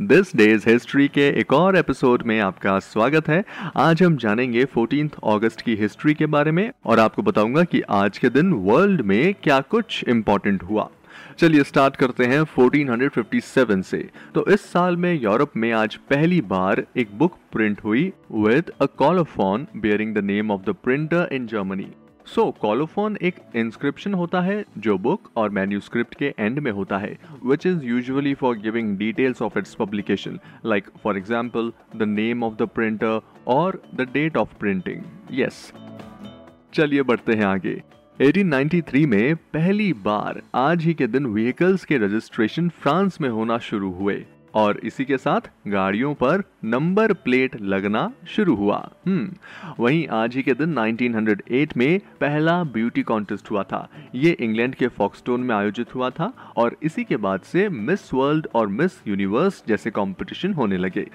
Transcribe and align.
This 0.00 0.36
days 0.36 0.70
history 0.70 1.08
के 1.08 1.28
एक 1.28 1.52
और 1.52 1.76
एपिसोड 1.76 2.22
में 2.22 2.40
आपका 2.40 2.78
स्वागत 2.78 3.28
है। 3.28 3.44
आज 3.76 4.02
हम 4.02 4.16
जानेंगे 4.16 4.64
14th 4.64 5.10
अगस्त 5.24 5.60
की 5.60 5.74
हिस्ट्री 5.74 6.14
के 6.14 6.26
बारे 6.26 6.50
में 6.50 6.72
और 6.84 6.98
आपको 6.98 7.22
बताऊँगा 7.22 7.64
कि 7.64 7.80
आज 7.80 8.18
के 8.18 8.28
दिन 8.28 8.52
वर्ल्ड 8.52 9.00
में 9.00 9.34
क्या 9.34 9.60
कुछ 9.60 10.04
इम्पोर्टेंट 10.08 10.62
हुआ। 10.62 10.90
चलिए 11.38 11.62
स्टार्ट 11.62 11.96
करते 11.96 12.24
हैं 12.24 12.40
1457 12.40 13.82
से। 13.82 14.10
तो 14.34 14.46
इस 14.46 14.60
साल 14.60 14.96
में 14.96 15.22
यूरोप 15.22 15.52
में 15.56 15.72
आज 15.72 15.94
पहली 15.94 16.40
बार 16.40 16.84
एक 16.96 17.08
बुक 17.18 17.38
प्रिंट 17.52 17.84
हुई 17.84 18.12
with 18.32 18.72
a 18.80 18.86
colophon 18.86 19.66
bearing 19.76 20.14
the 20.14 20.18
name 20.18 20.50
of 20.50 20.70
the 20.70 20.74
printer 20.84 21.28
in 21.32 21.46
Germany 21.46 21.86
so 22.26 22.50
colophon 22.60 23.16
एक 23.22 23.34
इंस्क्रिप्शन 23.56 24.14
होता 24.14 24.40
है 24.40 24.64
जो 24.78 24.96
बुक 24.98 25.30
और 25.36 25.50
मैन्यूस्क्रिप्ट 25.50 26.14
के 26.14 26.32
एंड 26.38 26.58
में 26.58 26.70
होता 26.70 26.98
है 26.98 27.16
which 27.44 27.66
is 27.66 27.84
usually 27.84 28.34
for 28.34 28.56
giving 28.58 28.96
details 28.98 29.42
of 29.42 29.58
its 29.58 29.74
publication 29.74 30.38
like 30.66 30.88
for 31.02 31.16
example 31.16 31.72
the 31.96 32.02
name 32.02 32.44
of 32.44 32.54
the 32.54 32.68
printer 32.74 33.20
और 33.46 33.82
the 33.94 34.08
date 34.12 34.36
of 34.36 34.54
printing 34.60 35.02
yes 35.40 35.72
चलिए 36.74 37.02
बढ़ते 37.02 37.32
हैं 37.32 37.44
आगे। 37.44 37.80
1893 38.18 39.06
में 39.06 39.36
पहली 39.36 39.92
बार 39.92 40.42
आज 40.54 40.84
ही 40.84 40.94
के 40.94 41.06
दिन 41.06 41.26
व्हीकल्स 41.26 41.84
के 41.84 41.98
रजिस्ट्रेशन 41.98 42.68
फ्रांस 42.68 43.20
में 43.20 43.28
होना 43.28 43.58
शुरू 43.58 43.90
हुए। 43.92 44.24
और 44.54 44.78
इसी 44.78 45.04
के 45.04 45.18
साथ 45.18 45.40
गाड़ियों 45.68 46.14
पर 46.14 46.42
नंबर 46.64 47.12
प्लेट 47.12 47.60
लगना 47.60 48.12
शुरू 48.28 48.54
हुआ। 48.54 48.90
हम्म 49.06 49.32
वहीं 49.80 50.08
आज 50.08 50.36
ही 50.36 50.42
के 50.42 50.54
दिन 50.54 50.78
1908 50.78 51.76
में 51.76 52.00
पहला 52.20 52.64
ब्यूटी 52.64 53.02
कॉन्टेस्ट 53.02 53.50
हुआ 53.50 53.62
था। 53.62 53.88
ये 54.14 54.30
इंग्लैंड 54.30 54.74
के 54.74 54.88
फॉक्सटोन 54.88 55.40
में 55.40 55.54
आयोजित 55.54 55.94
हुआ 55.94 56.10
था 56.10 56.52
और 56.56 56.76
इसी 56.82 57.04
के 57.04 57.16
बाद 57.16 57.40
से 57.40 57.68
मिस 57.68 58.14
वर्ल्ड 58.14 58.46
और 58.54 58.66
मिस 58.66 58.92
यूनिवर्स 59.06 59.62
जैसे 59.68 59.90
कंपटीशन 59.90 60.52
होने 60.52 60.76
लगे। 60.76 61.10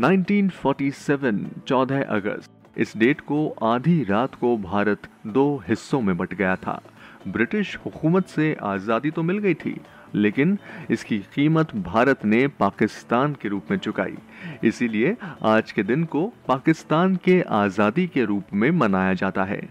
1947 0.00 1.46
14 1.68 2.02
अगस्त। 2.02 2.50
इस 2.78 2.96
डेट 2.96 3.20
को 3.20 3.54
आधी 3.62 4.04
रात 4.04 4.34
को 4.34 4.56
भारत 4.56 4.98
दो 5.26 5.62
हिस्सों 5.68 6.00
में 6.00 6.16
बट 6.16 6.34
गया 6.34 6.56
था। 6.56 6.80
ब्रिटिश 7.26 7.76
हुकूमत 7.84 8.26
से 8.26 8.54
आज़ादी 8.62 9.10
तो 9.10 9.22
मिल 9.22 9.38
गई 9.38 9.54
थी, 9.54 9.76
लेकिन 10.14 10.56
इसकी 10.90 11.18
कीमत 11.34 11.74
भारत 11.76 12.24
ने 12.24 12.46
पाकिस्तान 12.50 13.36
के 13.42 13.48
रूप 13.48 13.70
में 13.70 13.78
चुकाई। 13.78 14.16
इसीलिए 14.64 15.16
आज 15.44 15.72
के 15.72 15.82
दिन 15.82 16.04
को 16.04 16.26
पाकिस्तान 16.48 17.16
के 17.16 17.40
आज़ादी 17.52 18.06
के 18.06 18.24
रूप 18.24 18.54
में 18.54 18.70
मनाया 18.70 19.14
जाता 19.14 19.44
है। 19.44 19.62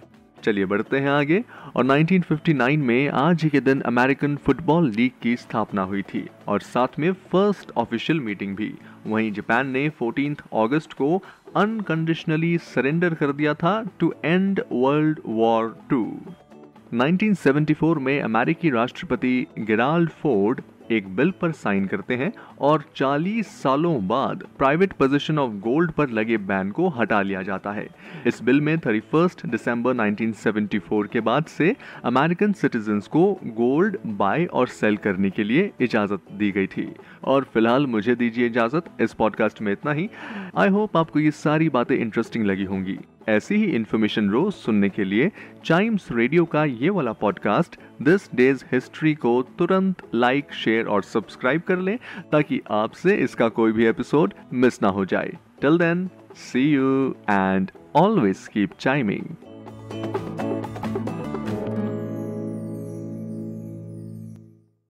चलिए 0.44 0.66
बढ़ते 0.66 1.00
हैं 1.00 1.10
आगे। 1.10 1.44
और 1.76 1.86
1959 1.86 2.78
में 2.78 3.10
आज 3.10 3.44
ही 3.44 3.50
के 3.50 3.60
दिन 3.60 3.82
अमेरिकन 3.82 4.36
फुटबॉल 4.36 4.90
लीग 4.92 5.12
की 5.22 5.36
स्थापना 5.36 5.82
हुई 5.82 6.02
थी, 6.04 6.26
और 6.48 6.62
साथ 6.62 7.00
में 7.00 7.12
फ़र्स्ट 7.32 7.72
ऑफिशियल 7.78 8.20
मीटिंग 8.20 8.56
भी। 8.56 8.74
वहीं 9.08 9.32
जापान 9.32 9.68
ने 9.70 9.90
14 10.02 10.42
अगस्त 10.56 10.94
को 10.94 11.18
अनकंडीशनली 11.58 12.58
सरेंडर 12.66 13.14
कर 13.14 13.32
दिया 13.34 13.54
था 13.54 13.82
to 14.00 14.14
end 14.26 14.62
World 14.72 15.20
War 15.26 15.76
Two. 15.90 16.04
1974 16.94 17.98
में 17.98 18.22
अमेरिकी 18.22 18.70
राष्ट्रपति 18.70 19.48
गेराल्ड 19.60 20.10
फोर्ड 20.10 20.62
एक 20.92 21.16
बिल 21.16 21.32
पर 21.42 21.52
साइन 21.52 21.86
करते 21.86 22.16
हैं 22.16 22.34
और 22.60 22.84
40 22.96 23.44
सालों 23.44 24.08
बाद 24.08 24.44
प्राइवेट 24.58 24.94
पोजीशन 24.94 25.40
ऑफ़ 25.40 25.52
गोल्ड 25.52 25.92
पर 25.92 26.10
लगे 26.10 26.38
बैन 26.38 26.72
को 26.72 26.90
हटा 26.90 27.22
लिया 27.22 27.42
जाता 27.42 27.72
है। 27.72 27.88
इस 28.28 28.44
बिल 28.44 28.62
में 28.62 28.78
31 28.78 29.46
दिसंबर 29.46 29.94
1974 29.94 31.08
के 31.08 31.22
बाद 31.22 31.46
से 31.46 31.76
अमेरिकन 32.04 32.54
सिटीजन्स 32.54 33.08
को 33.08 33.40
गोल्ड, 33.46 33.98
बाय 34.06 34.46
और 34.46 34.68
सेल 34.68 34.98
करने 34.98 35.30
के 35.30 35.44
लिए 35.44 35.72
इजाज़त 35.82 36.22
दी 36.32 36.52
गई 36.52 36.68
थी। 36.68 36.94
और 37.24 37.44
फ़िलहाल 37.44 37.88
मुझे 37.88 38.16
दीजिए 38.16 38.46
इजाज़त, 38.46 38.84
इस 39.02 39.14
पॉडकास्ट 39.14 39.62
में 39.62 39.72
इतना 39.72 39.92
ही। 39.92 40.10
आई 40.58 40.70
होप 40.70 40.98
आपको 40.98 41.20
ये 41.20 41.32
सारी 41.32 41.70
बातें 41.70 41.96
इंटरेस्टिंग 41.96 42.46
लगी 42.46 42.64
होंगी। 42.64 43.00
ऐसी 43.30 43.56
ही 43.56 43.66
इन्फॉर्मेशन 43.66 44.30
रोज 44.30 44.54
सुनने 44.54 44.90
के 44.90 45.04
लिए 45.04 45.32
चाइम्स 45.66 46.08
रेडियो 46.12 46.46
का 46.46 46.66
ये 46.66 46.90
वाला 46.90 47.14
पॉडकास्ट 47.14 47.76
दिस 48.02 48.30
डेज़ 48.36 48.64
हिस्ट्री 48.72 49.14
को 49.16 49.42
तुरंत 49.60 50.02
लाइक 50.16 50.54
शेयर 50.54 50.86
और 50.86 51.04
सब्सक्राइब 51.04 51.62
कर 51.62 51.78
लें, 51.78 51.98
ताकि 52.32 52.62
आपसे 52.72 53.16
इसका 53.16 53.50
कोई 53.50 53.72
भी 53.72 53.86
एपिसोड 53.86 54.34
मिस 54.54 54.82
ना 54.82 54.90
हो 54.90 55.06
जाए। 55.06 55.38
Till 55.62 55.78
then 55.78 56.10
see 56.36 56.72
you 56.72 57.16
and 57.30 57.72
always 57.96 58.48
keep 58.48 58.72
chiming 58.80 59.36